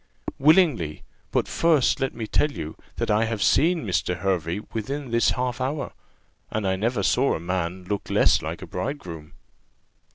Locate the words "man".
7.39-7.83